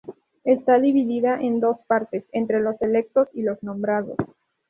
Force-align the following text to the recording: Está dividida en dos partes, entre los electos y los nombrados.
Está 0.45 0.79
dividida 0.79 1.39
en 1.39 1.59
dos 1.59 1.77
partes, 1.85 2.25
entre 2.31 2.59
los 2.59 2.81
electos 2.81 3.27
y 3.33 3.43
los 3.43 3.61
nombrados. 3.61 4.17